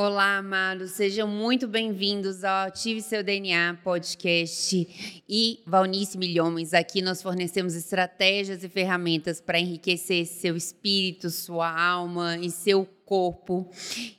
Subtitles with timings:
[0.00, 6.72] Olá, amados, sejam muito bem-vindos ao Ative Seu DNA podcast e Valnice Milhomens.
[6.72, 13.68] Aqui nós fornecemos estratégias e ferramentas para enriquecer seu espírito, sua alma e seu corpo.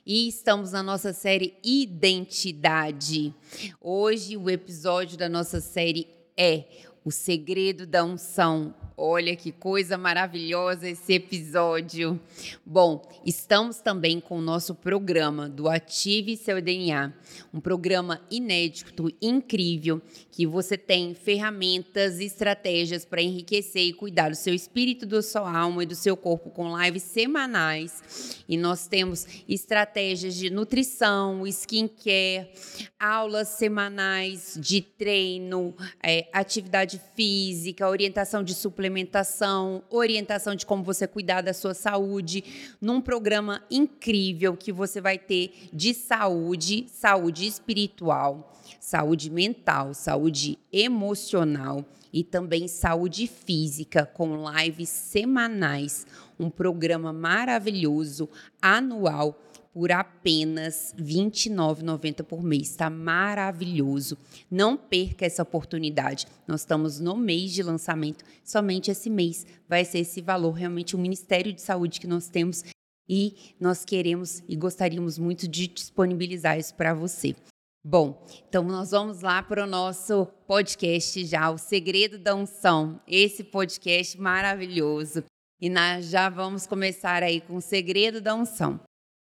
[0.04, 3.34] E estamos na nossa série Identidade.
[3.80, 6.06] Hoje, o episódio da nossa série
[6.36, 6.64] é
[7.04, 12.20] O Segredo da Unção Olha que coisa maravilhosa esse episódio.
[12.66, 17.10] Bom, estamos também com o nosso programa do Ative Seu DNA,
[17.50, 24.36] um programa inédito, incrível, que você tem ferramentas e estratégias para enriquecer e cuidar do
[24.36, 28.42] seu espírito, da sua alma e do seu corpo com lives semanais.
[28.46, 32.50] E nós temos estratégias de nutrição, skincare,
[32.98, 41.42] aulas semanais de treino, é, atividade física, orientação de suplementação, orientação de como você cuidar
[41.42, 49.30] da sua saúde, num programa incrível que você vai ter de saúde, saúde espiritual, saúde
[49.30, 56.06] mental, saúde emocional e também saúde física com lives semanais,
[56.38, 58.28] um programa maravilhoso
[58.60, 59.38] anual
[59.72, 62.70] por apenas R$ 29,90 por mês.
[62.70, 64.18] Está maravilhoso.
[64.50, 66.26] Não perca essa oportunidade.
[66.46, 68.24] Nós estamos no mês de lançamento.
[68.44, 70.52] Somente esse mês vai ser esse valor.
[70.52, 72.64] Realmente, o Ministério de Saúde que nós temos
[73.08, 77.34] e nós queremos e gostaríamos muito de disponibilizar isso para você.
[77.82, 83.00] Bom, então nós vamos lá para o nosso podcast já, O Segredo da Unção.
[83.08, 85.24] Esse podcast maravilhoso.
[85.60, 88.80] E nós já vamos começar aí com o Segredo da Unção.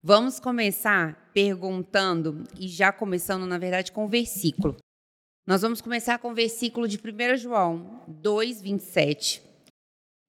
[0.05, 4.77] Vamos começar perguntando, e já começando, na verdade, com o versículo.
[5.47, 9.41] Nós vamos começar com o versículo de 1 João 2, 27.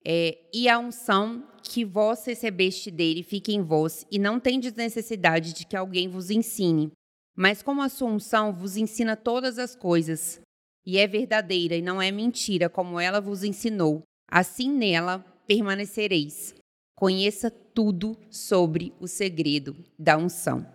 [0.06, 5.54] É, e a unção que vós recebeste dele fique em vós, e não tendes necessidade
[5.54, 6.92] de que alguém vos ensine.
[7.36, 10.40] Mas como a sua unção vos ensina todas as coisas,
[10.86, 15.18] e é verdadeira e não é mentira, como ela vos ensinou, assim nela
[15.48, 16.54] permanecereis.
[17.04, 20.66] Conheça tudo sobre o segredo da unção.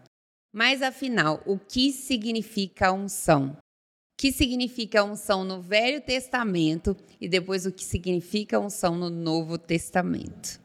[0.52, 3.56] Mas afinal, o que significa unção?
[3.56, 3.56] O
[4.18, 10.60] que significa unção no Velho Testamento e depois o que significa unção no Novo Testamento?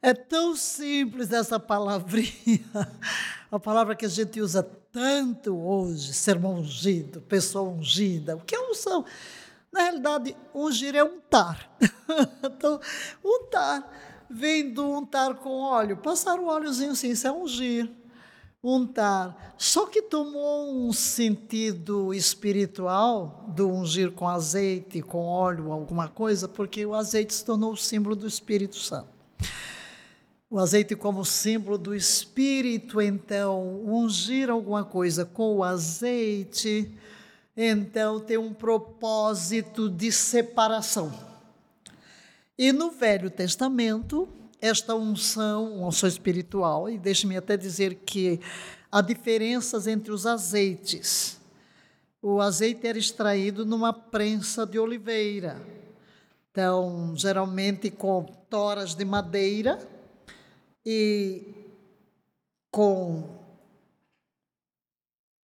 [0.00, 2.62] É tão simples essa palavrinha,
[3.50, 8.36] a palavra que a gente usa tanto hoje, sermão ungido, pessoa ungida.
[8.36, 9.04] O que é unção?
[9.74, 11.68] Na realidade, ungir é untar.
[12.44, 12.80] então,
[13.24, 13.90] untar
[14.30, 15.96] vem do untar com óleo.
[15.96, 17.90] Passar o óleozinho assim, isso é ungir.
[18.62, 19.56] Untar.
[19.58, 26.86] Só que tomou um sentido espiritual do ungir com azeite, com óleo, alguma coisa, porque
[26.86, 29.08] o azeite se tornou o símbolo do Espírito Santo.
[30.48, 36.96] O azeite como símbolo do Espírito, então, ungir alguma coisa com o azeite
[37.56, 41.12] então tem um propósito de separação.
[42.56, 44.28] E no Velho Testamento,
[44.60, 48.40] esta unção, unção espiritual, e deixe-me até dizer que
[48.90, 51.38] há diferenças entre os azeites.
[52.22, 55.60] O azeite era extraído numa prensa de oliveira.
[56.50, 59.78] Então, geralmente com toras de madeira
[60.86, 61.42] e
[62.70, 63.43] com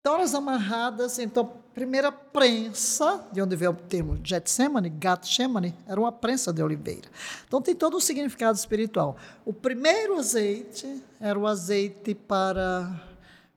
[0.04, 6.52] toras amarradas, então primeira prensa, de onde veio o termo Getsemane, Gatsemane, era uma prensa
[6.52, 7.10] de oliveira.
[7.48, 9.16] Então tem todo um significado espiritual.
[9.46, 13.02] O primeiro azeite era o azeite para,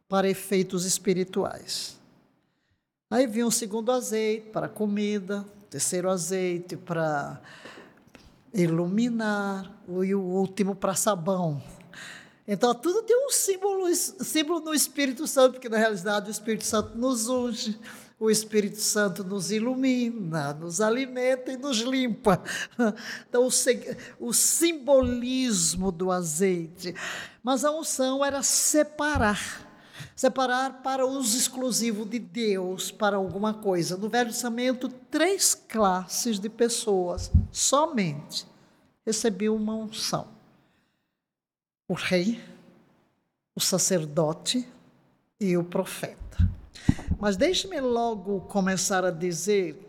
[0.08, 1.98] para efeitos espirituais.
[3.10, 7.40] Aí vinha o segundo azeite para comida, o terceiro azeite para
[8.54, 9.70] iluminar,
[10.02, 11.60] e o último para sabão.
[12.48, 16.96] Então, tudo tem um símbolo, símbolo no Espírito Santo, porque na realidade o Espírito Santo
[16.96, 17.78] nos unge,
[18.18, 22.42] o Espírito Santo nos ilumina, nos alimenta e nos limpa.
[23.28, 26.94] Então, o, o simbolismo do azeite.
[27.42, 29.66] Mas a unção era separar
[30.14, 33.98] separar para uso exclusivo de Deus para alguma coisa.
[33.98, 38.46] No Velho Testamento, três classes de pessoas somente
[39.04, 40.35] recebiam uma unção:
[41.88, 42.42] o rei,
[43.54, 44.66] o sacerdote
[45.40, 46.38] e o profeta.
[47.18, 49.82] Mas deixe-me logo começar a dizer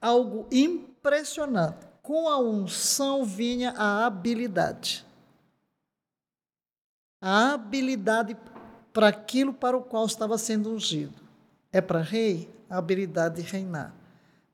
[0.00, 1.86] algo impressionante.
[2.02, 5.04] Com a unção vinha a habilidade.
[7.20, 8.36] A habilidade
[8.92, 11.22] para aquilo para o qual estava sendo ungido.
[11.70, 13.94] É para rei a habilidade de reinar.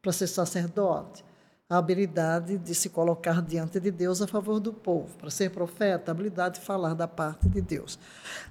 [0.03, 1.25] Para ser sacerdote,
[1.69, 5.17] a habilidade de se colocar diante de Deus a favor do povo.
[5.17, 7.99] Para ser profeta, a habilidade de falar da parte de Deus.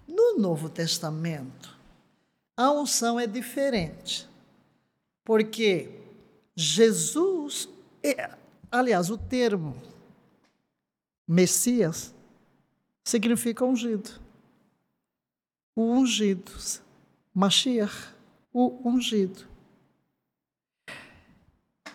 [0.07, 1.77] No Novo Testamento,
[2.57, 4.27] a unção é diferente.
[5.23, 5.89] Porque
[6.55, 7.69] Jesus,
[8.03, 8.31] é,
[8.71, 9.75] aliás, o termo
[11.27, 12.13] Messias
[13.03, 14.09] significa ungido.
[15.75, 16.51] O ungido.
[17.33, 18.13] Mashiach,
[18.51, 19.52] o ungido.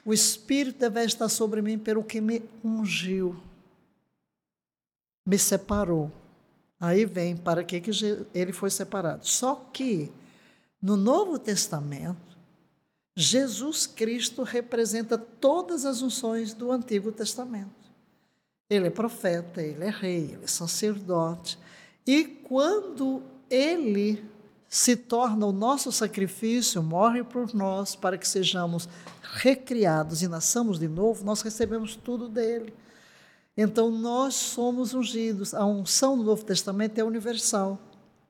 [0.08, 3.38] O Espírito deve estar sobre mim pelo que me ungiu,
[5.26, 6.10] me separou.
[6.81, 7.90] Aí vem para que, que
[8.32, 9.26] ele foi separado.
[9.26, 10.10] Só que
[10.81, 12.38] no Novo Testamento,
[13.14, 17.69] Jesus Cristo representa todas as unções do Antigo Testamento.
[18.70, 21.58] Ele é profeta, ele é rei, ele é sacerdote.
[22.06, 24.25] E quando ele
[24.69, 28.88] se torna o nosso sacrifício, morre por nós para que sejamos
[29.23, 32.75] recriados e nasçamos de novo, nós recebemos tudo dele.
[33.56, 35.55] Então nós somos ungidos.
[35.55, 37.79] A unção do Novo Testamento é universal.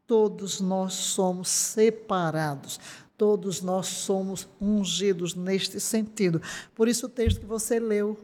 [0.07, 2.81] Todos nós somos separados.
[3.17, 6.41] Todos nós somos ungidos neste sentido.
[6.75, 8.19] Por isso o texto que você leu,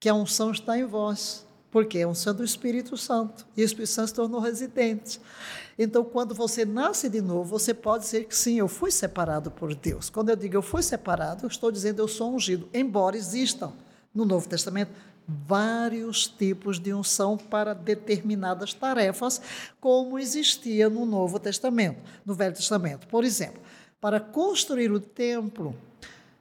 [0.00, 3.46] que a unção está em vós, porque é a unção do Espírito Santo.
[3.56, 5.20] E o Espírito Santo se tornou residente.
[5.78, 9.74] Então, quando você nasce de novo, você pode dizer que sim, eu fui separado por
[9.74, 10.10] Deus.
[10.10, 13.72] Quando eu digo eu fui separado, eu estou dizendo eu sou ungido, embora existam
[14.14, 14.90] no Novo Testamento
[15.28, 19.42] vários tipos de unção para determinadas tarefas,
[19.78, 23.06] como existia no Novo Testamento, no Velho Testamento.
[23.06, 23.60] Por exemplo,
[24.00, 25.76] para construir o templo,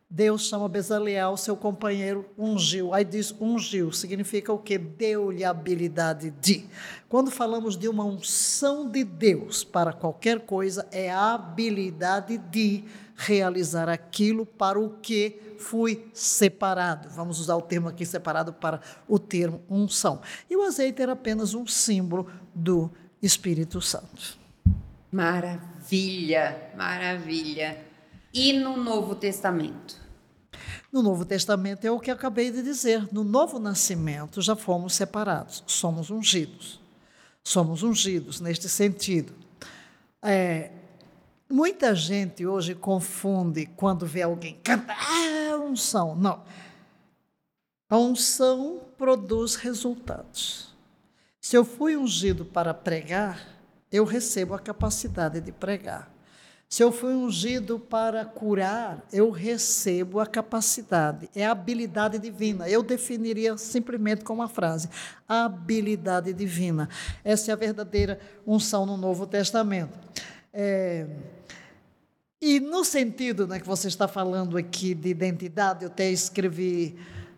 [0.10, 2.94] Deus chama Bezaliel, seu companheiro, ungiu.
[2.94, 4.78] Aí diz ungiu, significa o que?
[4.78, 6.66] Deu-lhe a habilidade de.
[7.10, 12.86] Quando falamos de uma unção de Deus para qualquer coisa, é a habilidade de
[13.18, 17.10] realizar aquilo para o que fui separado.
[17.10, 20.22] Vamos usar o termo aqui separado para o termo unção.
[20.50, 22.90] E o azeite era apenas um símbolo do
[23.22, 24.38] Espírito Santo.
[25.12, 27.87] Maravilha, maravilha.
[28.40, 30.00] E no Novo Testamento?
[30.94, 33.12] No Novo Testamento é o que acabei de dizer.
[33.12, 36.80] No novo nascimento já fomos separados, somos ungidos.
[37.44, 39.34] Somos ungidos neste sentido.
[40.22, 40.70] É,
[41.50, 46.16] muita gente hoje confunde quando vê alguém cantar, ah, unção.
[46.16, 46.44] Não.
[47.90, 50.76] A unção produz resultados.
[51.42, 53.48] Se eu fui ungido para pregar,
[53.92, 56.16] eu recebo a capacidade de pregar.
[56.70, 62.68] Se eu fui ungido para curar, eu recebo a capacidade, é a habilidade divina.
[62.68, 64.90] Eu definiria simplesmente com uma frase:
[65.28, 66.90] habilidade divina.
[67.24, 69.98] Essa é a verdadeira unção no Novo Testamento.
[70.54, 71.08] É,
[72.42, 76.98] e no sentido né, que você está falando aqui de identidade, eu até escrevi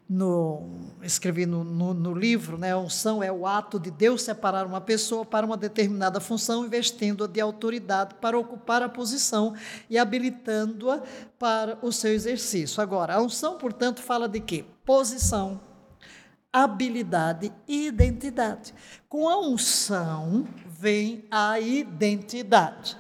[0.09, 4.65] no, escrevi no, no, no, livro, né, a unção é o ato de Deus separar
[4.65, 9.53] uma pessoa para uma determinada função, investindo-a de autoridade para ocupar a posição
[9.87, 11.03] e habilitando-a
[11.37, 12.81] para o seu exercício.
[12.81, 14.65] Agora, a unção, portanto, fala de quê?
[14.83, 15.61] Posição,
[16.51, 18.73] habilidade e identidade.
[19.07, 22.97] Com a unção vem a identidade.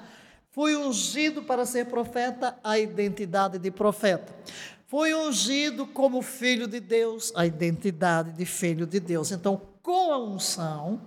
[0.51, 4.31] Fui ungido para ser profeta, a identidade de profeta.
[4.89, 9.31] Foi ungido como filho de Deus, a identidade de filho de Deus.
[9.31, 10.99] Então, com a unção,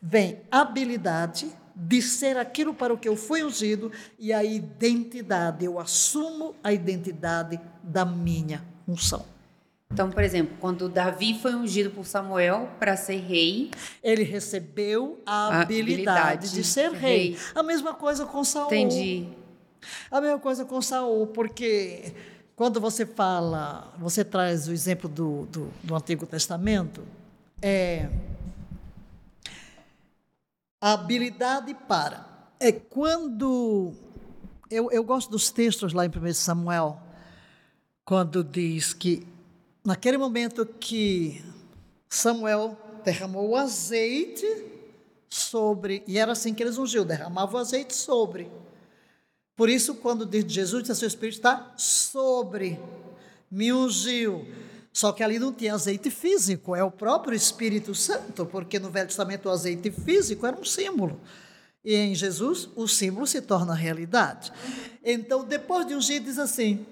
[0.00, 1.46] vem habilidade
[1.76, 5.66] de ser aquilo para o que eu fui ungido e a identidade.
[5.66, 9.26] Eu assumo a identidade da minha unção.
[9.92, 13.70] Então, por exemplo, quando Davi foi ungido por Samuel para ser rei,
[14.02, 17.32] ele recebeu a, habilidade, habilidade, de ser rei.
[17.32, 17.38] rei.
[17.54, 18.68] A mesma coisa com Saul.
[18.68, 19.28] Entendi.
[20.10, 22.14] A mesma coisa com Saul, porque
[22.60, 27.02] quando você fala, você traz o exemplo do, do, do Antigo Testamento,
[27.62, 28.06] é
[30.78, 32.28] a habilidade para.
[32.60, 33.94] É quando.
[34.70, 37.00] Eu, eu gosto dos textos lá em 1 Samuel,
[38.04, 39.26] quando diz que,
[39.82, 41.42] naquele momento que
[42.10, 44.44] Samuel derramou o azeite
[45.30, 46.04] sobre.
[46.06, 48.50] E era assim que eles ungiam, derramava o azeite sobre
[49.60, 52.80] por isso, quando diz Jesus, diz, seu Espírito está sobre,
[53.50, 54.48] me ungiu.
[54.90, 59.08] Só que ali não tinha azeite físico, é o próprio Espírito Santo, porque no Velho
[59.08, 61.20] Testamento o azeite físico era um símbolo.
[61.84, 64.50] E em Jesus o símbolo se torna realidade.
[65.04, 66.86] Então, depois de ungir, diz assim: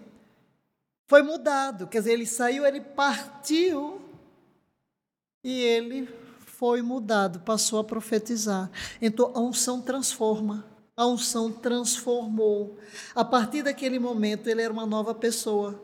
[1.06, 3.98] foi mudado, quer dizer, ele saiu, ele partiu
[5.42, 6.06] e ele
[6.38, 8.70] foi mudado, passou a profetizar.
[9.00, 10.76] Então, a unção transforma.
[10.98, 12.76] A unção transformou.
[13.14, 15.80] A partir daquele momento, ele era uma nova pessoa.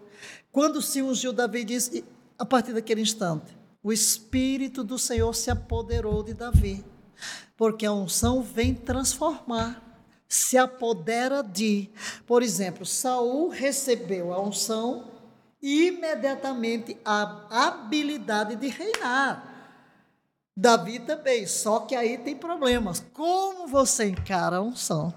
[0.51, 2.05] Quando se ungiu, Davi disse:
[2.37, 6.85] a partir daquele instante, o Espírito do Senhor se apoderou de Davi,
[7.57, 11.89] porque a unção vem transformar, se apodera de.
[12.27, 15.13] Por exemplo, Saul recebeu a unção
[15.63, 19.54] imediatamente a habilidade de reinar.
[20.57, 23.05] Davi também, só que aí tem problemas.
[23.13, 25.13] Como você encara a unção?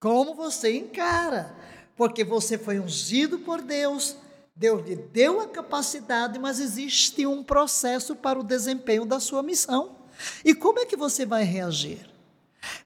[0.00, 1.54] Como você encara?
[1.96, 4.16] Porque você foi ungido por Deus,
[4.54, 9.96] Deus lhe deu a capacidade, mas existe um processo para o desempenho da sua missão.
[10.44, 12.08] E como é que você vai reagir?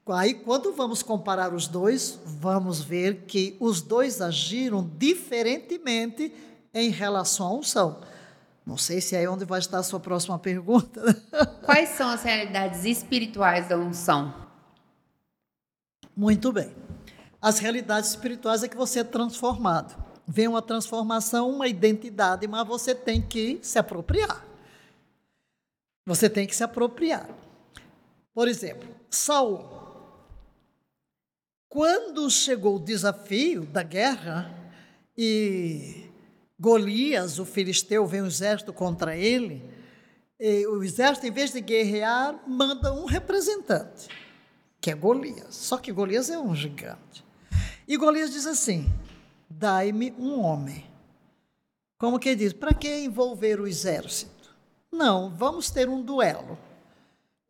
[0.05, 6.33] Aí, quando vamos comparar os dois, vamos ver que os dois agiram diferentemente
[6.73, 8.01] em relação à unção.
[8.71, 11.01] Não sei se é onde vai estar a sua próxima pergunta.
[11.63, 14.33] Quais são as realidades espirituais da unção?
[16.15, 16.73] Muito bem.
[17.41, 22.95] As realidades espirituais é que você é transformado vem uma transformação, uma identidade, mas você
[22.95, 24.45] tem que se apropriar.
[26.05, 27.29] Você tem que se apropriar.
[28.33, 29.65] Por exemplo, Saul.
[31.67, 34.53] Quando chegou o desafio da guerra
[35.17, 36.10] e
[36.61, 39.67] Golias, o filisteu, vem um exército contra ele,
[40.69, 44.07] o exército, em vez de guerrear, manda um representante,
[44.79, 45.55] que é Golias.
[45.55, 47.25] Só que Golias é um gigante.
[47.87, 48.93] E Golias diz assim:
[49.49, 50.85] dai-me um homem.
[51.97, 52.53] Como que diz?
[52.53, 54.55] Para que envolver o exército?
[54.91, 56.59] Não, vamos ter um duelo.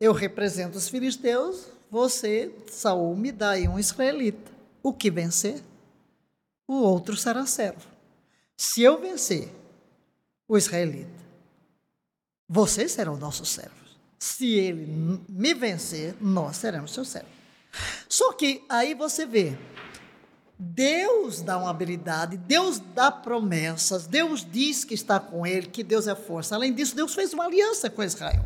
[0.00, 4.50] Eu represento os filisteus, você, Saul, me dá aí um israelita.
[4.82, 5.62] O que vencer,
[6.66, 7.91] o outro será servo.
[8.62, 9.50] Se eu vencer
[10.46, 11.20] o israelita,
[12.48, 13.98] vocês serão nossos servos.
[14.20, 14.86] Se ele
[15.28, 17.32] me vencer, nós seremos seus servos.
[18.08, 19.58] Só que aí você vê,
[20.64, 26.06] Deus dá uma habilidade, Deus dá promessas, Deus diz que está com ele, que Deus
[26.06, 26.54] é força.
[26.54, 28.44] Além disso, Deus fez uma aliança com Israel.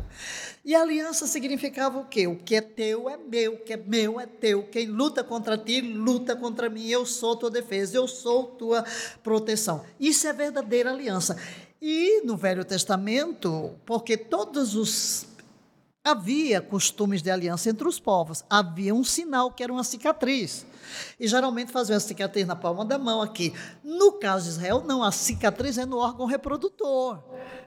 [0.65, 2.25] E a aliança significava o quê?
[2.25, 4.63] O que é teu é meu, o que é meu é teu.
[4.63, 6.87] Quem luta contra ti, luta contra mim.
[6.87, 8.83] Eu sou tua defesa, eu sou tua
[9.21, 9.85] proteção.
[9.99, 11.37] Isso é verdadeira aliança.
[11.79, 15.27] E no Velho Testamento, porque todos os
[16.07, 20.65] havia costumes de aliança entre os povos, havia um sinal que era uma cicatriz.
[21.19, 23.53] E geralmente fazia uma cicatriz na palma da mão aqui.
[23.83, 27.21] No caso de Israel, não, a cicatriz é no órgão reprodutor.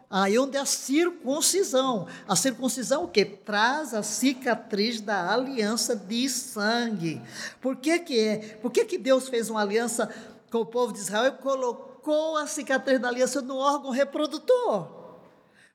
[0.09, 2.07] Aí onde é a circuncisão.
[2.27, 3.25] A circuncisão o que?
[3.25, 7.23] Traz a cicatriz da aliança de sangue.
[7.61, 8.39] Por que que é?
[8.61, 10.13] Por que que Deus fez uma aliança
[10.51, 15.00] com o povo de Israel e colocou a cicatriz da aliança no órgão reprodutor?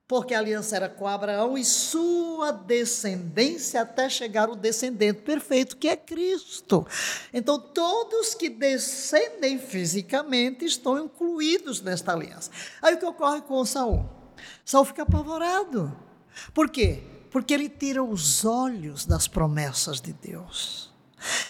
[0.08, 5.88] Porque a aliança era com Abraão e sua descendência até chegar o descendente perfeito, que
[5.88, 6.86] é Cristo.
[7.34, 12.52] Então, todos que descendem fisicamente estão incluídos nesta aliança.
[12.82, 14.08] Aí o que ocorre com Saul?
[14.64, 15.96] Saul fica apavorado.
[16.54, 17.04] Por quê?
[17.32, 20.95] Porque ele tira os olhos das promessas de Deus.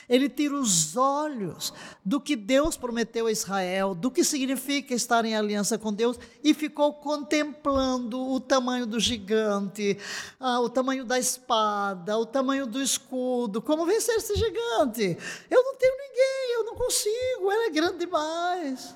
[0.07, 5.35] Ele tira os olhos do que Deus prometeu a Israel, do que significa estar em
[5.35, 9.97] aliança com Deus, e ficou contemplando o tamanho do gigante,
[10.39, 13.61] ah, o tamanho da espada, o tamanho do escudo.
[13.61, 15.17] Como vencer esse gigante?
[15.49, 18.95] Eu não tenho ninguém, eu não consigo, ele é grande demais.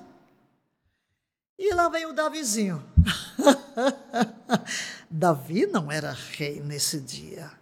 [1.58, 2.82] E lá vem o Davizinho.
[5.10, 7.59] Davi não era rei nesse dia.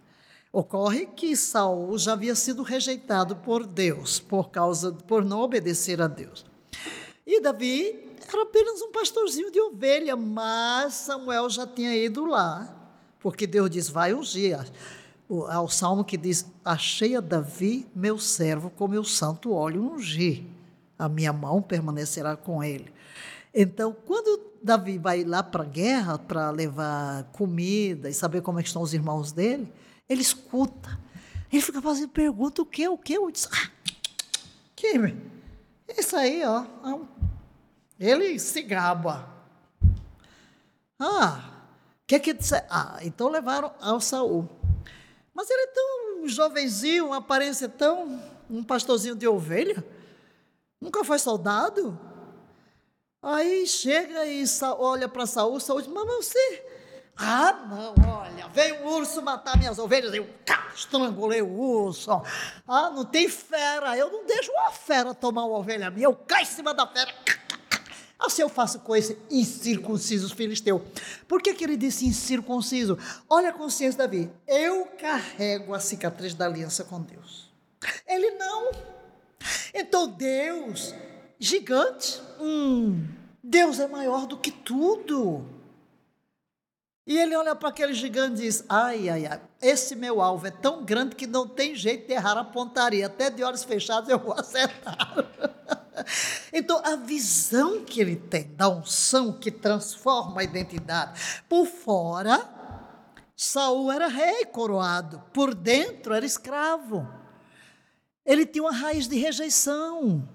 [0.51, 6.07] Ocorre que Saul já havia sido rejeitado por Deus por causa por não obedecer a
[6.07, 6.43] Deus.
[7.25, 12.67] E Davi era apenas um pastorzinho de ovelha, mas Samuel já tinha ido lá,
[13.19, 14.59] porque Deus diz: "Vai ungir".
[15.49, 20.43] Ao salmo que diz: "Achei a Davi, meu servo, com meu santo óleo ungir.
[20.97, 22.91] A minha mão permanecerá com ele".
[23.53, 28.63] Então, quando Davi vai lá para a guerra para levar comida e saber como é
[28.63, 29.71] estão os irmãos dele,
[30.09, 30.99] ele escuta.
[31.51, 33.13] Ele fica fazendo pergunta: o que, o que?
[33.13, 33.69] Eu disse: ah,
[34.75, 34.93] que?
[35.97, 36.65] Isso aí, ó.
[37.99, 39.29] Ele se gaba.
[40.99, 41.63] Ah,
[42.07, 42.55] que que disse?
[42.69, 44.49] Ah, então levaram ao Saul.
[45.33, 48.21] Mas ele é tão jovenzinho, uma aparência tão.
[48.49, 49.85] um pastorzinho de ovelha.
[50.81, 51.97] Nunca foi soldado.
[53.21, 54.43] Aí chega e
[54.77, 56.65] olha para Saul, Saul diz: Mas você
[57.21, 62.11] ah, não, olha, veio um urso matar minhas ovelhas, eu cá, estrangulei o urso.
[62.67, 66.43] Ah, não tem fera, eu não deixo uma fera tomar uma ovelha minha, eu caio
[66.43, 67.13] em cima da fera.
[68.17, 70.85] Assim eu faço com esse incircunciso filisteu.
[71.25, 72.97] Por que, que ele disse incircunciso?
[73.29, 74.31] Olha a consciência de Davi.
[74.45, 77.49] Eu carrego a cicatriz da aliança com Deus.
[78.05, 78.71] Ele não.
[79.73, 80.93] Então Deus,
[81.39, 83.07] gigante, hum,
[83.41, 85.58] Deus é maior do que tudo.
[87.09, 90.51] E ele olha para aquele gigante e diz: Ai, ai, ai, esse meu alvo é
[90.51, 93.07] tão grande que não tem jeito de errar a pontaria.
[93.07, 95.15] Até de olhos fechados eu vou acertar.
[96.53, 101.19] então, a visão que ele tem da unção que transforma a identidade.
[101.49, 102.47] Por fora,
[103.35, 107.11] Saul era rei coroado, por dentro era escravo.
[108.23, 110.29] Ele tinha uma raiz de rejeição.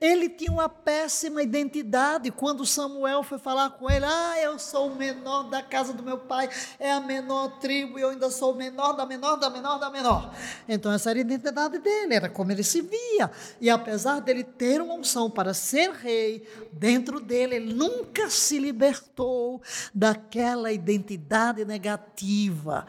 [0.00, 2.30] Ele tinha uma péssima identidade.
[2.30, 6.18] Quando Samuel foi falar com ele, ah, eu sou o menor da casa do meu
[6.18, 9.78] pai, é a menor tribo e eu ainda sou o menor da menor da menor
[9.78, 10.34] da menor.
[10.68, 13.30] Então essa era a identidade dele, era como ele se via.
[13.60, 19.62] E apesar dele ter uma unção para ser rei, dentro dele ele nunca se libertou
[19.94, 22.86] daquela identidade negativa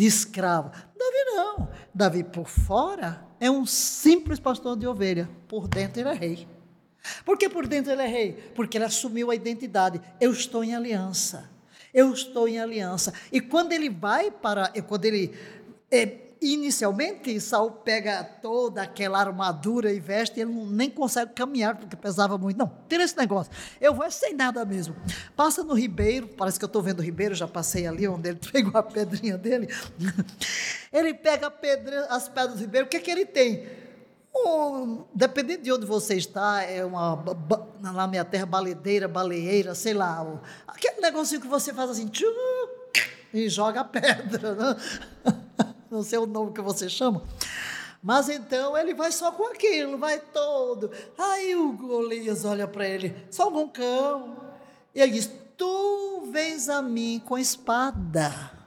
[0.00, 0.70] de escravo.
[0.70, 1.68] Davi não.
[1.94, 6.48] Davi por fora é um simples pastor de ovelha, por dentro ele é rei.
[7.22, 8.32] Por que por dentro ele é rei?
[8.54, 10.00] Porque ele assumiu a identidade.
[10.18, 11.50] Eu estou em aliança.
[11.92, 13.12] Eu estou em aliança.
[13.30, 15.34] E quando ele vai para, quando ele
[15.90, 22.38] é, inicialmente, Saul pega toda aquela armadura e veste, ele nem consegue caminhar, porque pesava
[22.38, 22.56] muito.
[22.56, 23.52] Não, tira esse negócio.
[23.80, 24.96] Eu vou sem nada mesmo.
[25.36, 28.38] Passa no ribeiro, parece que eu estou vendo o ribeiro, já passei ali onde ele
[28.50, 29.68] pegou a pedrinha dele.
[30.90, 33.66] Ele pega pedra, as pedras do ribeiro, o que, é que ele tem?
[34.34, 37.22] Um, dependendo de onde você está, é uma
[37.80, 40.24] na minha terra baledeira, baleeira, sei lá,
[40.66, 42.26] aquele negocinho que você faz assim, tchum,
[43.34, 44.54] e joga a pedra.
[44.54, 44.76] Né?
[45.92, 47.22] não sei o nome que você chama.
[48.02, 50.90] Mas então ele vai só com aquilo, vai todo.
[51.18, 54.38] Aí o Golias olha para ele, só um cão.
[54.94, 58.58] E ele diz: Tu vens a mim com espada.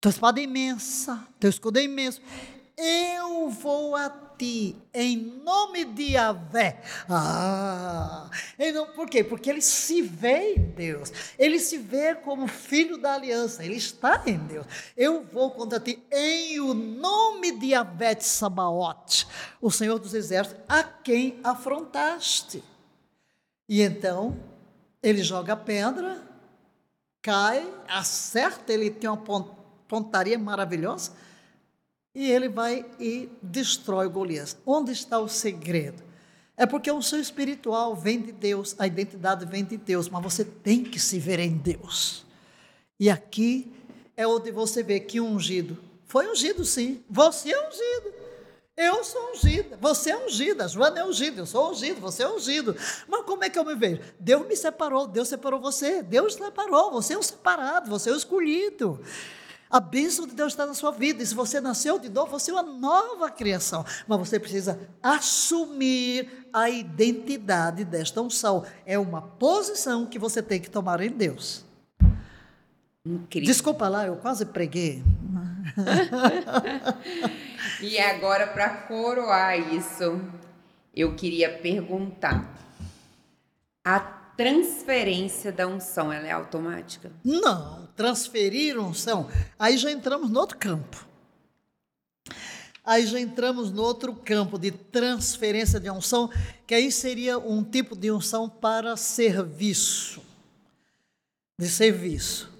[0.00, 2.20] Tua espada é imensa, teu escudo é imenso.
[2.76, 6.82] Eu vou a ti, em nome de Yahvé.
[7.08, 8.28] Ah,
[8.96, 9.22] por quê?
[9.22, 14.22] Porque ele se vê em Deus, ele se vê como filho da aliança, ele está
[14.26, 14.66] em Deus.
[14.96, 19.26] Eu vou contra ti em o nome de Yahvé de Sabaote,
[19.60, 22.62] o Senhor dos Exércitos, a quem afrontaste.
[23.68, 24.36] E então,
[25.02, 26.22] ele joga a pedra,
[27.22, 29.22] cai, acerta, ele tem uma
[29.86, 31.12] pontaria maravilhosa,
[32.14, 34.56] e ele vai e destrói Golias.
[34.64, 36.02] Onde está o segredo?
[36.56, 40.44] É porque o seu espiritual vem de Deus, a identidade vem de Deus, mas você
[40.44, 42.24] tem que se ver em Deus.
[43.00, 43.72] E aqui
[44.16, 45.76] é onde você vê que ungido
[46.14, 47.02] foi ungido, sim.
[47.10, 48.14] Você é ungido.
[48.76, 52.76] Eu sou ungida, você é ungida, Joana é ungida, eu sou ungido, você é ungido.
[53.08, 54.00] Mas como é que eu me vejo?
[54.20, 58.16] Deus me separou, Deus separou você, Deus separou, você é o separado, você é o
[58.16, 59.00] escolhido.
[59.74, 61.20] A bênção de Deus está na sua vida.
[61.20, 63.84] E se você nasceu de novo, você é uma nova criação.
[64.06, 68.64] Mas você precisa assumir a identidade desta unção.
[68.86, 71.64] É uma posição que você tem que tomar em Deus.
[73.04, 73.48] Incrível.
[73.48, 75.02] Desculpa lá, eu quase preguei.
[77.82, 80.20] e agora, para coroar isso,
[80.94, 82.48] eu queria perguntar:
[83.84, 87.10] a transferência da unção ela é automática?
[87.24, 89.28] Não transferir unção,
[89.58, 91.06] aí já entramos no outro campo.
[92.84, 96.30] Aí já entramos no outro campo de transferência de unção,
[96.66, 100.20] que aí seria um tipo de unção para serviço.
[101.58, 102.52] De serviço.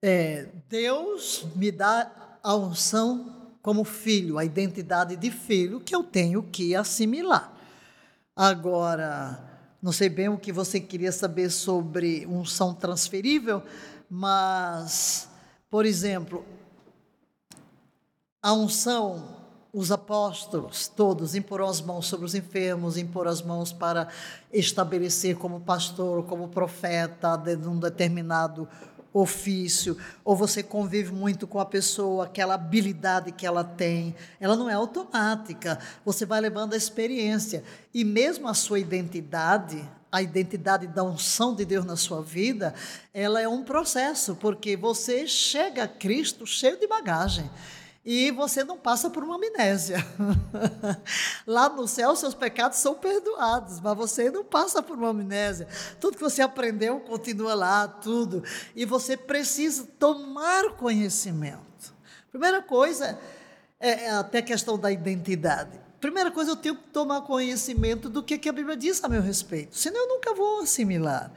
[0.00, 6.44] É, Deus me dá a unção como filho, a identidade de filho que eu tenho
[6.44, 7.52] que assimilar.
[8.36, 9.50] Agora,
[9.82, 13.62] não sei bem o que você queria saber sobre unção transferível,
[14.10, 15.28] mas,
[15.70, 16.44] por exemplo,
[18.42, 19.36] a unção,
[19.72, 24.08] os apóstolos todos imporam as mãos sobre os enfermos, imporam as mãos para
[24.52, 28.68] estabelecer como pastor, como profeta de um determinado
[29.12, 34.68] ofício, ou você convive muito com a pessoa, aquela habilidade que ela tem, ela não
[34.68, 37.62] é automática, você vai levando a experiência.
[37.92, 42.74] E mesmo a sua identidade, a identidade da unção de Deus na sua vida,
[43.14, 47.48] ela é um processo, porque você chega a Cristo cheio de bagagem.
[48.02, 49.98] E você não passa por uma amnésia.
[51.46, 55.68] Lá no céu, seus pecados são perdoados, mas você não passa por uma amnésia.
[56.00, 58.42] Tudo que você aprendeu continua lá, tudo.
[58.74, 61.94] E você precisa tomar conhecimento.
[62.30, 63.18] Primeira coisa
[63.78, 65.78] é, é até a questão da identidade.
[66.00, 69.20] Primeira coisa, eu tenho que tomar conhecimento do que, que a Bíblia diz a meu
[69.20, 71.32] respeito, senão eu nunca vou assimilar.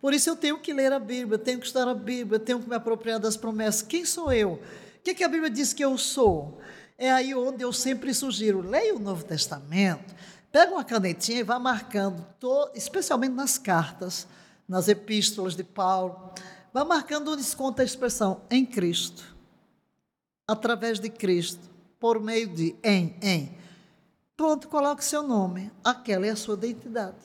[0.00, 2.68] Por isso eu tenho que ler a Bíblia, tenho que estudar a Bíblia, tenho que
[2.68, 3.82] me apropriar das promessas.
[3.82, 4.52] Quem sou eu?
[4.52, 4.60] O
[5.02, 6.58] que, que a Bíblia diz que eu sou?
[6.96, 10.14] É aí onde eu sempre sugiro, leia o Novo Testamento,
[10.50, 12.26] Pega uma canetinha e vá marcando,
[12.74, 14.26] especialmente nas cartas,
[14.66, 16.32] nas epístolas de Paulo,
[16.72, 19.36] vá marcando onde se conta a expressão em Cristo,
[20.46, 21.60] através de Cristo,
[22.00, 23.58] por meio de em, em.
[24.38, 25.68] Pronto, coloque seu nome.
[25.82, 27.16] Aquela é a sua identidade.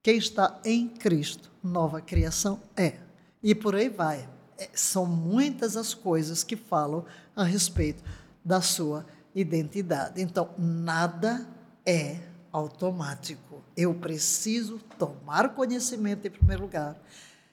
[0.00, 2.98] Quem está em Cristo, nova criação é.
[3.42, 4.28] E por aí vai.
[4.56, 7.04] É, são muitas as coisas que falam
[7.34, 8.00] a respeito
[8.44, 9.04] da sua
[9.34, 10.22] identidade.
[10.22, 11.44] Então, nada
[11.84, 12.20] é
[12.52, 13.64] automático.
[13.76, 16.96] Eu preciso tomar conhecimento em primeiro lugar.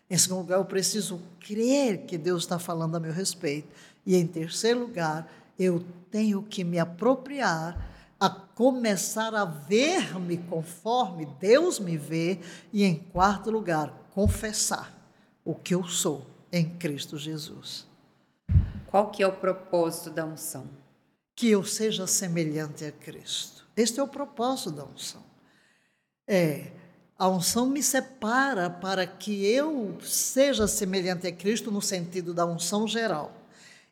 [0.07, 3.69] Em segundo lugar, eu preciso crer que Deus está falando a meu respeito.
[4.05, 5.27] E em terceiro lugar,
[5.57, 7.91] eu tenho que me apropriar
[8.23, 12.39] a começar a ver-me conforme Deus me vê.
[12.71, 14.93] E em quarto lugar, confessar
[15.43, 17.85] o que eu sou em Cristo Jesus.
[18.87, 20.69] Qual que é o propósito da unção?
[21.35, 23.67] Que eu seja semelhante a Cristo.
[23.75, 25.21] Este é o propósito da unção.
[26.25, 26.71] É,
[27.19, 32.87] a unção me separa para que eu seja semelhante a Cristo no sentido da unção
[32.87, 33.33] geral.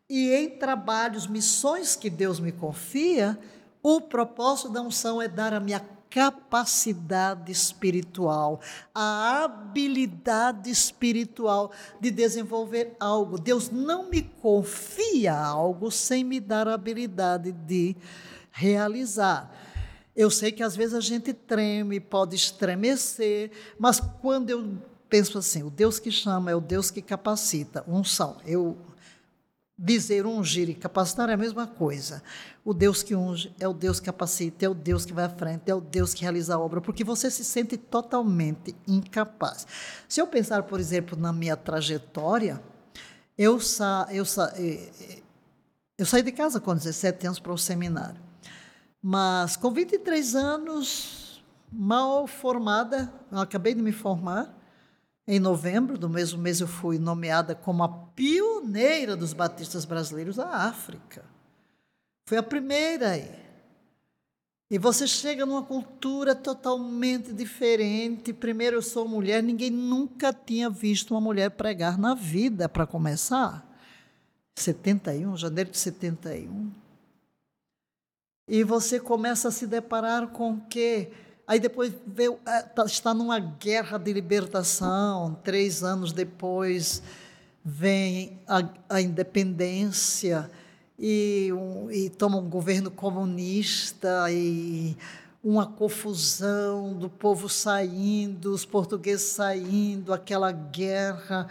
[0.09, 3.37] E em trabalhos, missões que Deus me confia,
[3.81, 5.79] o propósito da unção é dar a minha
[6.11, 8.59] capacidade espiritual,
[8.93, 13.39] a habilidade espiritual de desenvolver algo.
[13.39, 17.95] Deus não me confia algo sem me dar a habilidade de
[18.51, 19.49] realizar.
[20.13, 24.77] Eu sei que às vezes a gente treme, pode estremecer, mas quando eu
[25.09, 28.35] penso assim, o Deus que chama é o Deus que capacita, unção.
[28.45, 28.77] Eu
[29.83, 32.21] dizer ungir e capacitar é a mesma coisa.
[32.63, 35.29] O Deus que unge é o Deus que capacita, é o Deus que vai à
[35.29, 39.65] frente, é o Deus que realiza a obra, porque você se sente totalmente incapaz.
[40.07, 42.61] Se eu pensar, por exemplo, na minha trajetória,
[43.35, 45.21] eu, sa eu, sa eh, eh,
[45.97, 48.21] eu saí de casa com 17 anos para o seminário.
[49.01, 54.55] Mas com 23 anos, mal formada, acabei de me formar,
[55.27, 60.47] em novembro do mesmo mês, eu fui nomeada como a pioneira dos batistas brasileiros da
[60.47, 61.23] África.
[62.25, 63.41] Foi a primeira aí.
[64.69, 68.31] E você chega numa cultura totalmente diferente.
[68.31, 73.67] Primeiro, eu sou mulher, ninguém nunca tinha visto uma mulher pregar na vida, para começar.
[74.55, 76.71] 71, janeiro de 71.
[78.47, 81.11] E você começa a se deparar com o quê?
[81.47, 85.37] Aí depois veio, é, tá, está numa guerra de libertação.
[85.43, 87.01] Três anos depois
[87.63, 90.49] vem a, a independência
[90.97, 94.95] e, um, e toma um governo comunista e
[95.43, 101.47] uma confusão do povo saindo, os portugueses saindo, aquela guerra,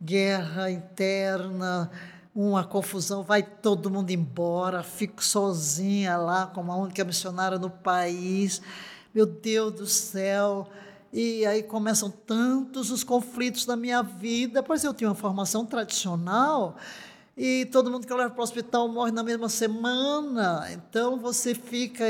[0.00, 1.90] guerra interna,
[2.34, 8.62] uma confusão, vai todo mundo embora, fico sozinha lá como a única missionária no país
[9.16, 10.68] meu Deus do céu.
[11.10, 14.62] E aí começam tantos os conflitos da minha vida.
[14.62, 16.76] Pois eu tinha uma formação tradicional
[17.34, 20.68] e todo mundo que leva para o hospital morre na mesma semana.
[20.70, 22.04] Então você fica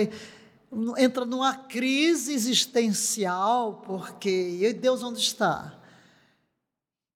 [0.99, 5.76] entra numa crise existencial, porque e Deus onde está?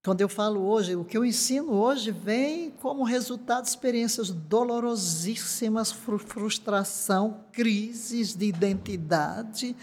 [0.02, 5.92] Quando eu falo hoje, o que eu ensino hoje vem como resultado de experiências dolorosíssimas,
[5.92, 9.76] frustração, crises de identidade,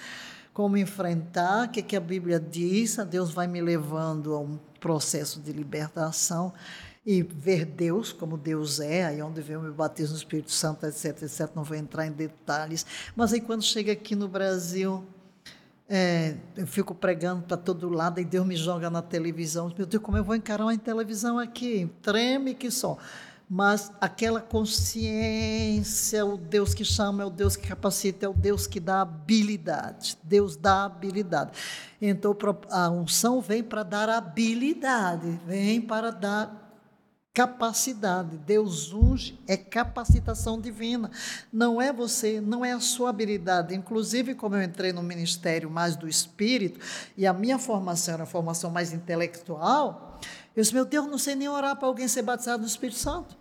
[0.52, 4.58] como enfrentar, o que, que a Bíblia diz, a Deus vai me levando a um
[4.80, 6.52] processo de libertação
[7.06, 10.84] e ver Deus como Deus é, aí onde vem o meu batismo no Espírito Santo,
[10.88, 15.06] etc, etc, não vou entrar em detalhes, mas aí quando chega aqui no Brasil,
[15.90, 19.72] é, eu fico pregando para todo lado e Deus me joga na televisão.
[19.78, 21.90] Meu Deus, como eu vou encarar uma televisão aqui?
[22.02, 22.98] Treme que só.
[23.50, 28.68] Mas aquela consciência, o Deus que chama é o Deus que capacita, é o Deus
[28.68, 30.18] que dá habilidade.
[30.22, 31.52] Deus dá habilidade.
[32.02, 32.36] Então
[32.70, 36.67] a unção vem para dar habilidade, vem para dar
[37.38, 38.36] capacidade.
[38.36, 41.12] Deus unge é capacitação divina.
[41.54, 43.76] Não é você, não é a sua habilidade.
[43.76, 46.80] Inclusive, como eu entrei no ministério mais do espírito
[47.16, 50.20] e a minha formação era formação mais intelectual,
[50.56, 53.38] eu disse: Meu Deus, não sei nem orar para alguém ser batizado no Espírito Santo.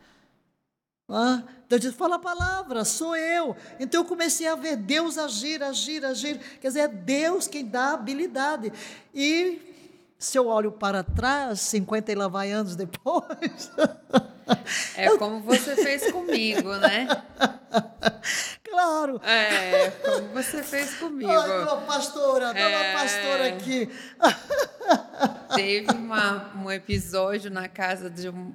[1.09, 3.57] Ah, Deus disse, fala a palavra, sou eu.
[3.81, 6.39] Então eu comecei a ver Deus agir, agir, agir.
[6.61, 8.71] Quer dizer, é Deus quem dá habilidade.
[9.15, 9.76] E
[10.19, 13.71] se eu olho para trás, 50 e lá vai anos depois.
[14.97, 17.09] É como você fez comigo, né?
[18.63, 19.21] Claro.
[19.25, 21.31] É, como você fez comigo.
[21.31, 22.93] Ai, uma pastora, dá é...
[22.93, 23.89] uma pastora aqui.
[25.55, 28.55] Teve uma, um episódio na casa de um,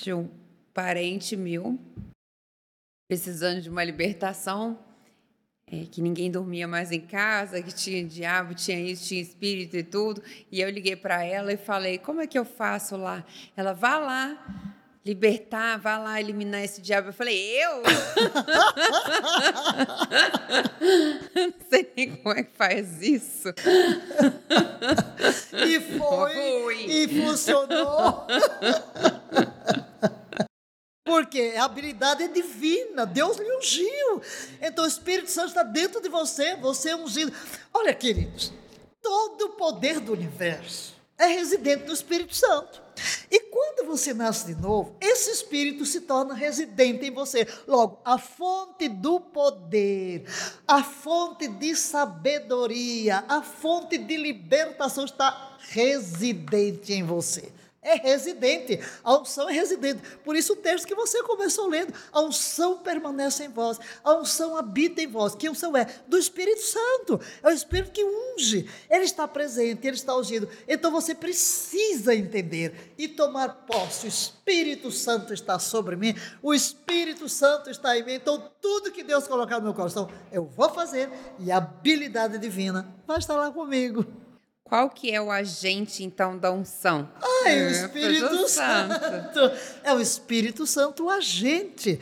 [0.00, 0.28] de um
[0.72, 1.78] parente meu,
[3.08, 4.78] precisando de uma libertação.
[5.70, 9.82] É, que ninguém dormia mais em casa, que tinha diabo, tinha isso, tinha espírito e
[9.82, 10.22] tudo.
[10.50, 13.22] E eu liguei para ela e falei: como é que eu faço lá?
[13.54, 14.36] Ela, vá lá,
[15.04, 17.08] libertar, vá lá eliminar esse diabo.
[17.08, 17.82] Eu falei: eu?
[21.34, 23.48] Não sei nem como é que faz isso.
[25.52, 26.86] E foi, foi.
[26.86, 28.26] e funcionou.
[31.08, 34.20] Porque a habilidade é divina, Deus lhe ungiu.
[34.60, 37.32] Então o Espírito Santo está dentro de você, você é ungido.
[37.72, 38.52] Olha, queridos,
[39.00, 42.82] todo o poder do universo é residente do Espírito Santo.
[43.30, 47.48] E quando você nasce de novo, esse Espírito se torna residente em você.
[47.66, 50.26] Logo, a fonte do poder,
[50.66, 57.50] a fonte de sabedoria, a fonte de libertação está residente em você
[57.88, 58.80] é residente.
[59.02, 60.02] A unção é residente.
[60.24, 64.56] Por isso o texto que você começou lendo, a unção permanece em vós, a unção
[64.56, 65.34] habita em vós.
[65.34, 65.86] Que unção é?
[66.06, 67.20] Do Espírito Santo.
[67.42, 68.68] É o Espírito que unge.
[68.90, 70.48] Ele está presente, ele está ungido.
[70.66, 74.06] Então você precisa entender e tomar posse.
[74.06, 78.14] O Espírito Santo está sobre mim, o Espírito Santo está em mim.
[78.14, 82.94] Então tudo que Deus colocar no meu coração, eu vou fazer e a habilidade divina
[83.06, 84.27] vai estar lá comigo.
[84.68, 87.08] Qual que é o agente, então, da unção?
[87.22, 88.94] Ah, é o Espírito Santo.
[88.94, 89.40] Santo.
[89.82, 91.98] É o Espírito Santo o agente.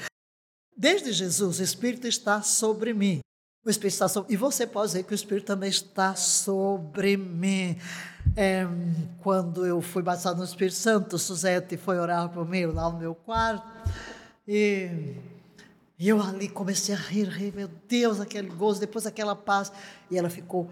[0.76, 3.20] Desde Jesus, o Espírito está sobre mim.
[3.64, 4.34] O Espírito está sobre...
[4.34, 7.78] E você pode dizer que o Espírito também está sobre mim.
[8.36, 8.66] É,
[9.20, 13.14] quando eu fui batizado no Espírito Santo, Suzete foi orar por mim lá no meu
[13.14, 13.64] quarto.
[14.46, 15.14] E,
[15.98, 19.72] e eu ali comecei a rir, rir, meu Deus, aquele gozo, depois aquela paz.
[20.10, 20.68] E ela ficou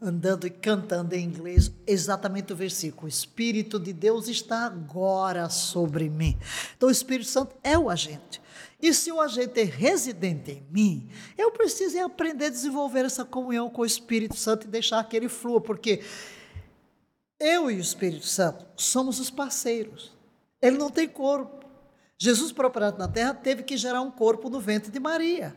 [0.00, 6.08] andando e cantando em inglês exatamente o versículo: O Espírito de Deus está agora sobre
[6.08, 6.38] mim.
[6.76, 8.40] Então, o Espírito Santo é o agente.
[8.80, 13.68] E se o agente é residente em mim, eu preciso aprender a desenvolver essa comunhão
[13.68, 16.00] com o Espírito Santo e deixar que ele flua, porque
[17.40, 20.16] eu e o Espírito Santo somos os parceiros.
[20.62, 21.66] Ele não tem corpo.
[22.16, 25.54] Jesus, operar na terra, teve que gerar um corpo no ventre de Maria.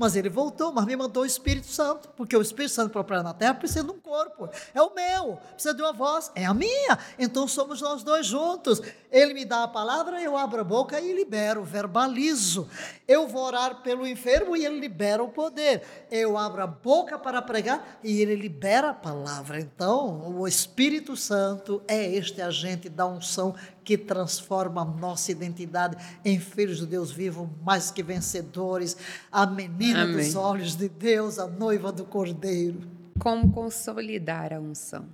[0.00, 3.22] Mas ele voltou, mas me mandou o Espírito Santo, porque o Espírito Santo para operar
[3.22, 4.48] na terra precisa de um corpo.
[4.72, 6.98] É o meu, precisa de uma voz, é a minha.
[7.18, 8.80] Então somos nós dois juntos.
[9.12, 12.66] Ele me dá a palavra, eu abro a boca e libero, verbalizo.
[13.06, 15.82] Eu vou orar pelo enfermo e ele libera o poder.
[16.10, 19.60] Eu abro a boca para pregar e ele libera a palavra.
[19.60, 23.54] Então, o Espírito Santo é este agente da unção
[23.90, 28.96] que transforma a nossa identidade em filhos do Deus vivo, mais que vencedores,
[29.32, 30.14] a menina Amém.
[30.14, 32.82] dos olhos de Deus, a noiva do Cordeiro.
[33.18, 35.08] Como consolidar a unção?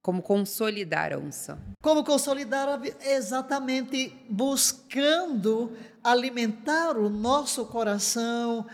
[0.00, 1.58] Como consolidar a unção?
[1.82, 5.72] Como consolidar exatamente buscando
[6.04, 8.64] alimentar o nosso coração,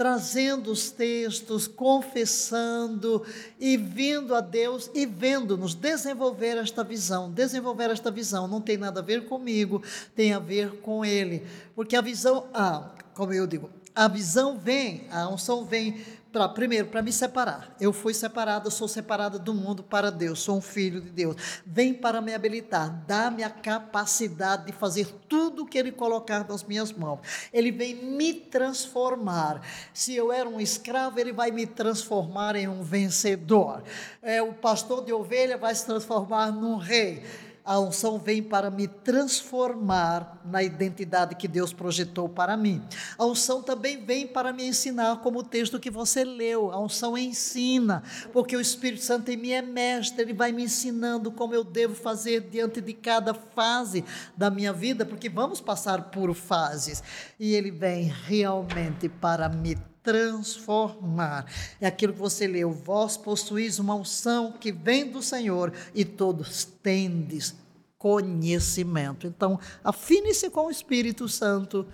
[0.00, 3.22] trazendo os textos, confessando
[3.60, 7.30] e vindo a Deus e vendo-nos desenvolver esta visão.
[7.30, 9.82] Desenvolver esta visão não tem nada a ver comigo,
[10.16, 11.46] tem a ver com Ele.
[11.74, 16.86] Porque a visão, ah, como eu digo, a visão vem, a unção vem Pra, primeiro,
[16.86, 17.74] para me separar.
[17.80, 21.62] Eu fui separada, sou separada do mundo para Deus, sou um filho de Deus.
[21.66, 26.62] Vem para me habilitar, dá-me a capacidade de fazer tudo o que Ele colocar nas
[26.62, 27.18] minhas mãos.
[27.52, 29.60] Ele vem me transformar.
[29.92, 33.82] Se eu era um escravo, Ele vai me transformar em um vencedor.
[34.22, 37.24] É, o pastor de ovelha vai se transformar num rei
[37.64, 42.82] a unção vem para me transformar na identidade que Deus projetou para mim.
[43.18, 46.72] A unção também vem para me ensinar, como o texto que você leu.
[46.72, 51.30] A unção ensina, porque o Espírito Santo em mim é mestre, ele vai me ensinando
[51.30, 54.04] como eu devo fazer diante de cada fase
[54.36, 57.02] da minha vida, porque vamos passar por fases.
[57.38, 61.46] E ele vem realmente para me transformar.
[61.80, 66.64] É aquilo que você leu: vós possuís uma unção que vem do Senhor e todos
[66.64, 67.54] tendes
[67.98, 69.26] conhecimento.
[69.26, 71.86] Então, afine-se com o Espírito Santo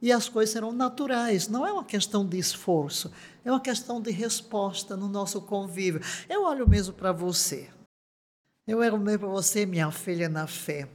[0.00, 1.48] e as coisas serão naturais.
[1.48, 3.10] Não é uma questão de esforço,
[3.44, 6.00] é uma questão de resposta no nosso convívio.
[6.28, 7.68] Eu olho mesmo para você.
[8.66, 10.88] Eu olho mesmo para você, minha filha na fé.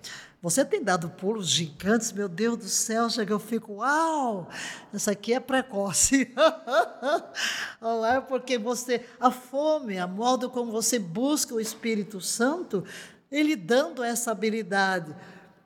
[0.43, 4.49] Você tem dado pulos gigantes, meu Deus do céu, chega eu fico, uau,
[4.93, 6.34] essa aqui é precoce.
[8.13, 12.84] É porque você, a fome, a modo como você busca o Espírito Santo,
[13.32, 15.13] ele dando essa habilidade.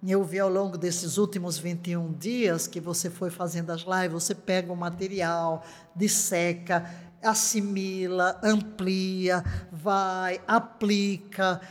[0.06, 4.34] Eu vi ao longo desses últimos 21 dias que você foi fazendo as lives, você
[4.34, 5.64] pega o material,
[5.96, 6.90] disseca,
[7.22, 11.62] assimila, amplia, vai, aplica.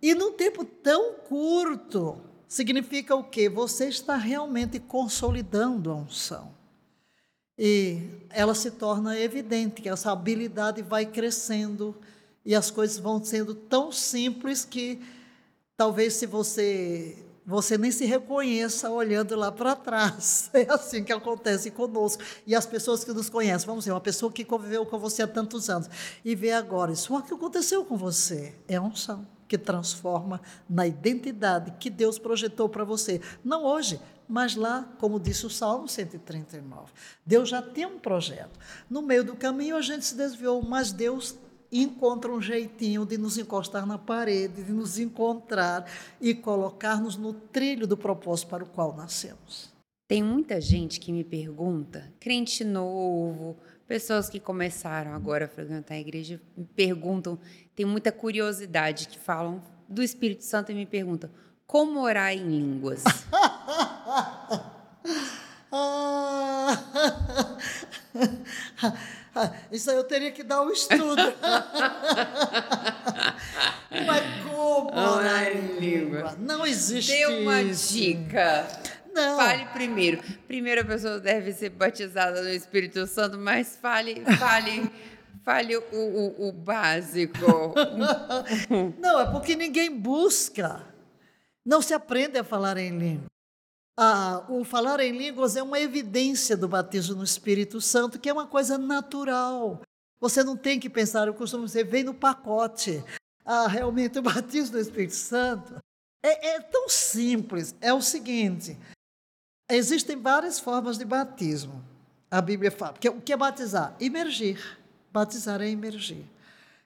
[0.00, 3.48] E num tempo tão curto, significa o quê?
[3.48, 6.54] Você está realmente consolidando a unção.
[7.58, 11.96] E ela se torna evidente, que essa habilidade vai crescendo
[12.44, 15.00] e as coisas vão sendo tão simples que
[15.76, 20.50] talvez se você você nem se reconheça olhando lá para trás.
[20.52, 22.20] É assim que acontece conosco.
[22.44, 25.28] E as pessoas que nos conhecem, vamos dizer, uma pessoa que conviveu com você há
[25.28, 25.88] tantos anos
[26.24, 28.52] e vê agora, isso é o que aconteceu com você.
[28.66, 33.20] É unção que transforma na identidade que Deus projetou para você.
[33.44, 36.92] Não hoje, mas lá, como disse o Salmo 139.
[37.24, 38.58] Deus já tem um projeto.
[38.90, 41.36] No meio do caminho a gente se desviou, mas Deus
[41.70, 45.88] encontra um jeitinho de nos encostar na parede, de nos encontrar
[46.20, 49.75] e colocar-nos no trilho do propósito para o qual nascemos.
[50.08, 55.98] Tem muita gente que me pergunta, crente novo, pessoas que começaram agora a frequentar a
[55.98, 57.36] igreja, me perguntam,
[57.74, 61.28] tem muita curiosidade, que falam do Espírito Santo e me perguntam,
[61.66, 63.02] como orar em línguas?
[69.72, 71.20] Isso aí eu teria que dar um estudo.
[74.06, 76.36] Mas como orar em língua?
[76.38, 78.66] Não existe Dê uma dica.
[79.16, 79.36] Não.
[79.38, 80.22] Fale primeiro.
[80.46, 84.92] Primeiro a pessoa deve ser batizada no Espírito Santo, mas fale, fale,
[85.42, 87.74] fale o, o, o básico.
[89.00, 90.84] Não, é porque ninguém busca.
[91.64, 93.24] Não se aprende a falar em língua.
[93.98, 98.32] Ah, o falar em línguas é uma evidência do batismo no Espírito Santo, que é
[98.34, 99.80] uma coisa natural.
[100.20, 103.02] Você não tem que pensar, eu costumo dizer, vem no pacote.
[103.46, 105.76] Ah, realmente o batismo do Espírito Santo
[106.22, 107.74] é, é tão simples.
[107.80, 108.76] É o seguinte:
[109.68, 111.84] existem várias formas de batismo.
[112.30, 112.92] A Bíblia fala.
[112.92, 113.94] Porque, o que é batizar?
[114.00, 114.78] Imergir.
[115.12, 116.24] Batizar é imergir.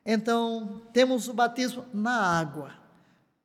[0.04, 2.72] Então, temos o batismo na água.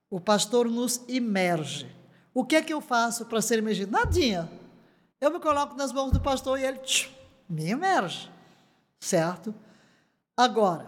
[0.10, 1.94] O pastor nos imerge.
[2.34, 3.92] O que é que eu faço para ser imergido?
[3.92, 4.50] Nadinha.
[5.20, 7.10] Eu me coloco nas mãos do pastor e ele tch,
[7.50, 8.30] me emerge.
[9.00, 9.54] Certo?
[10.36, 10.86] Agora,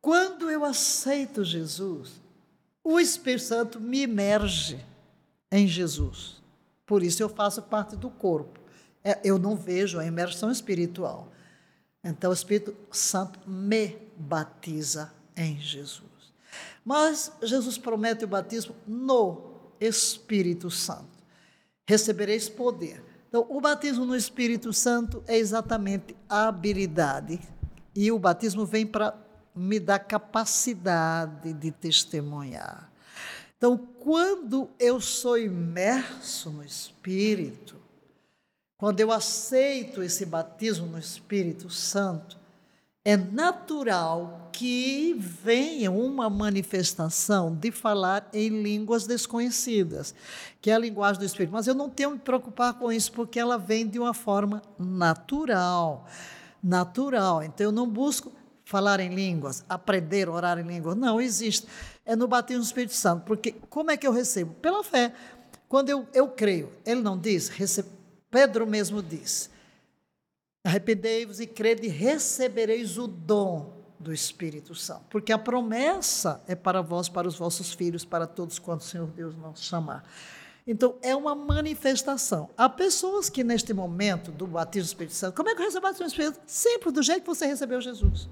[0.00, 2.12] quando eu aceito Jesus,
[2.82, 4.84] o Espírito Santo me emerge
[5.50, 6.35] em Jesus.
[6.86, 8.60] Por isso eu faço parte do corpo.
[9.02, 11.32] É, eu não vejo a imersão espiritual.
[12.02, 16.06] Então o Espírito Santo me batiza em Jesus.
[16.84, 21.16] Mas Jesus promete o batismo no Espírito Santo.
[21.84, 23.02] Recebereis poder.
[23.28, 27.40] Então, o batismo no Espírito Santo é exatamente a habilidade.
[27.94, 29.16] E o batismo vem para
[29.54, 32.90] me dar capacidade de testemunhar.
[33.56, 37.76] Então, quando eu sou imerso no Espírito,
[38.76, 42.36] quando eu aceito esse batismo no Espírito Santo,
[43.02, 50.14] é natural que venha uma manifestação de falar em línguas desconhecidas,
[50.60, 51.52] que é a linguagem do Espírito.
[51.52, 54.60] Mas eu não tenho que me preocupar com isso, porque ela vem de uma forma
[54.78, 56.04] natural.
[56.62, 57.42] Natural.
[57.42, 58.32] Então eu não busco
[58.66, 60.96] falar em línguas, aprender a orar em línguas.
[60.96, 61.68] Não existe.
[62.04, 63.24] É no batismo do Espírito Santo.
[63.24, 64.54] Porque como é que eu recebo?
[64.54, 65.14] Pela fé.
[65.68, 67.50] Quando eu, eu creio, ele não diz,
[68.30, 69.48] Pedro mesmo diz
[70.64, 75.04] Arrependei-vos e crede, recebereis o dom do Espírito Santo.
[75.10, 79.06] Porque a promessa é para vós, para os vossos filhos, para todos quantos o Senhor
[79.06, 80.04] Deus nos chamar.
[80.66, 82.50] Então, é uma manifestação.
[82.56, 85.86] Há pessoas que, neste momento do batismo do Espírito Santo, como é que eu recebo
[85.86, 86.42] o batismo do Espírito Santo?
[86.48, 88.28] Sempre do jeito que você recebeu Jesus.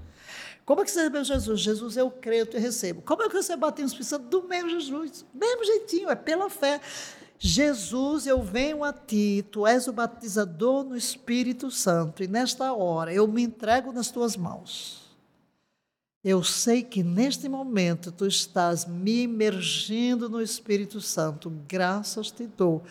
[0.65, 1.59] Como é que você recebeu Jesus?
[1.59, 3.01] Jesus, eu creio, eu recebo.
[3.03, 4.27] Como é que eu recebo o batismo do Espírito Santo?
[4.29, 5.25] Do mesmo Jesus.
[5.33, 6.81] Mesmo jeitinho, é pela fé.
[7.37, 13.13] Jesus, eu venho a ti, tu és o batizador no Espírito Santo, e nesta hora
[13.13, 15.03] eu me entrego nas tuas mãos.
[16.23, 22.81] Eu sei que neste momento tu estás me imergindo no Espírito Santo, graças te dou,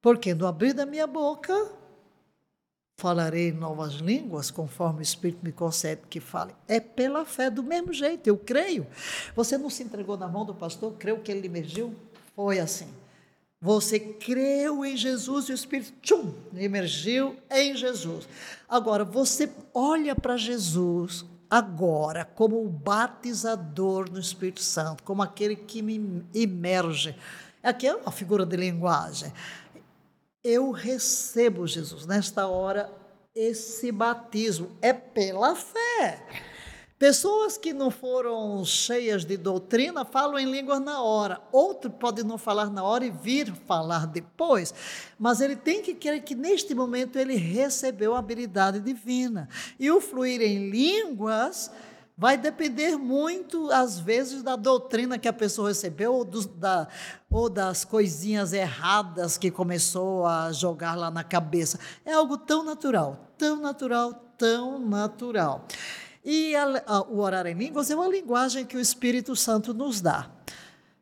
[0.00, 1.52] porque no abrir da minha boca
[2.96, 6.54] falarei novas línguas, conforme o Espírito me concede que fale.
[6.68, 8.86] É pela fé, do mesmo jeito, eu creio.
[9.34, 11.94] Você não se entregou na mão do pastor, creu que ele emergiu?
[12.34, 12.88] Foi assim.
[13.60, 18.28] Você creu em Jesus e o Espírito tchum, emergiu em Jesus.
[18.68, 25.82] Agora, você olha para Jesus agora como o batizador no Espírito Santo, como aquele que
[25.82, 27.14] me emerge.
[27.62, 29.32] Aqui é uma figura de linguagem.
[30.44, 32.92] Eu recebo Jesus nesta hora,
[33.32, 36.26] esse batismo é pela fé.
[36.98, 41.40] Pessoas que não foram cheias de doutrina falam em línguas na hora.
[41.52, 44.74] Outro pode não falar na hora e vir falar depois.
[45.16, 49.48] Mas ele tem que querer que neste momento ele recebeu a habilidade divina.
[49.78, 51.70] E o fluir em línguas
[52.22, 56.86] Vai depender muito, às vezes, da doutrina que a pessoa recebeu ou, da,
[57.28, 61.80] ou das coisinhas erradas que começou a jogar lá na cabeça.
[62.04, 65.66] É algo tão natural, tão natural, tão natural.
[66.24, 70.00] E a, a, o orar em línguas é uma linguagem que o Espírito Santo nos
[70.00, 70.30] dá.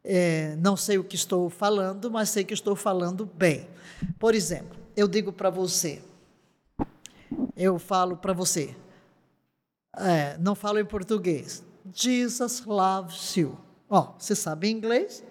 [0.03, 3.69] É, não sei o que estou falando, mas sei que estou falando bem.
[4.19, 6.03] Por exemplo, eu digo para você,
[7.55, 8.75] eu falo para você,
[9.97, 11.65] é, não falo em português.
[11.93, 13.59] Jesus loves you.
[13.89, 15.25] Ó, você sabe inglês?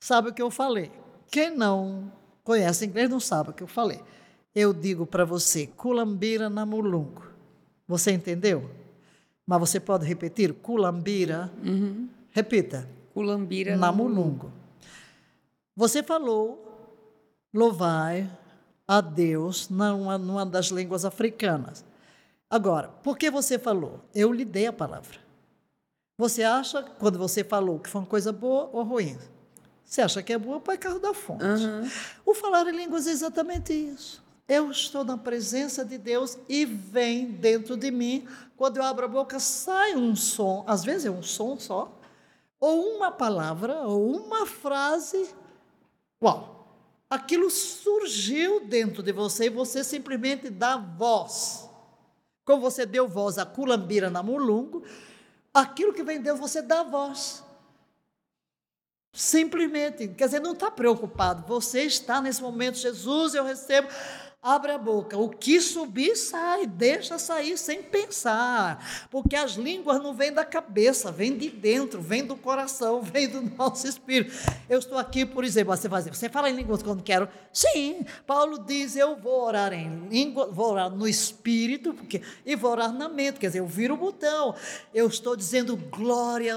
[0.00, 0.90] Sabe o que eu falei.
[1.30, 2.10] Quem não
[2.42, 4.00] conhece inglês não sabe o que eu falei.
[4.54, 7.26] Eu digo para você, culambira na mulungo.
[7.86, 8.70] Você entendeu?
[9.46, 10.54] Mas você pode repetir?
[10.54, 11.52] Culambira.
[11.62, 12.08] Uhum.
[12.30, 12.88] Repita.
[13.12, 14.52] Culambira na mulungo.
[15.76, 16.64] Você falou,
[17.52, 18.30] louvai
[18.86, 21.84] a Deus numa, numa das línguas africanas.
[22.54, 23.98] Agora, por que você falou?
[24.14, 25.18] Eu lhe dei a palavra.
[26.16, 29.18] Você acha, quando você falou, que foi uma coisa boa ou ruim?
[29.84, 31.42] Você acha que é boa, põe carro da fonte.
[31.42, 31.90] Uhum.
[32.24, 34.22] O falar em línguas é exatamente isso.
[34.46, 38.24] Eu estou na presença de Deus e vem dentro de mim.
[38.56, 40.62] Quando eu abro a boca, sai um som.
[40.64, 41.90] Às vezes é um som só.
[42.60, 45.28] Ou uma palavra, ou uma frase.
[46.22, 46.68] Uau!
[47.10, 51.73] Aquilo surgiu dentro de você e você simplesmente dá voz.
[52.44, 54.84] Como você deu voz a Culambira na Mulungo,
[55.52, 57.42] aquilo que vem de Deus você dá voz.
[59.12, 61.46] Simplesmente, quer dizer, não está preocupado.
[61.46, 63.88] Você está nesse momento, Jesus, eu recebo
[64.44, 65.16] abre a boca.
[65.16, 69.06] O que subir, sai, deixa sair sem pensar.
[69.10, 73.40] Porque as línguas não vêm da cabeça, vêm de dentro, vêm do coração, vêm do
[73.40, 74.34] nosso espírito.
[74.68, 77.26] Eu estou aqui, por exemplo, você faz, você fala em línguas quando quero?
[77.50, 82.72] Sim, Paulo diz: eu vou orar em língua, vou orar no espírito, porque, e vou
[82.72, 84.54] orar na mente, quer dizer, eu viro o botão.
[84.92, 86.54] Eu estou dizendo glória,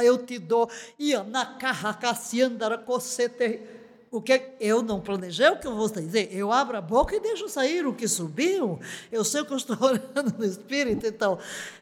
[0.00, 0.70] eu te dou.
[0.98, 3.77] E na carracaciandara cocete
[4.10, 6.28] o que eu não planejei, o que eu vou dizer?
[6.32, 8.78] Eu abro a boca e deixo sair o que subiu.
[9.12, 11.38] Eu sei que eu estou orando no Espírito, então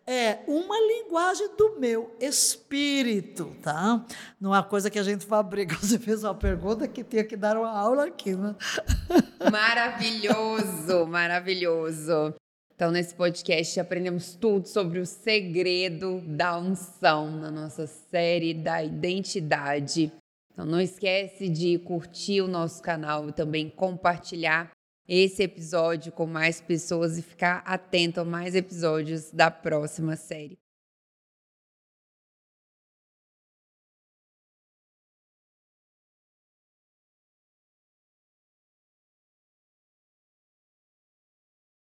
[0.07, 4.05] é uma linguagem do meu espírito, tá?
[4.41, 5.77] Não é coisa que a gente fabrica.
[5.83, 8.55] Você fez uma pergunta que tinha que dar uma aula aqui, né?
[9.51, 12.35] Maravilhoso, maravilhoso.
[12.75, 20.13] Então, nesse podcast, aprendemos tudo sobre o segredo da unção na nossa série da identidade.
[20.57, 24.71] Então não esquece de curtir o nosso canal e também compartilhar
[25.07, 30.59] esse episódio com mais pessoas e ficar atento a mais episódios da próxima série.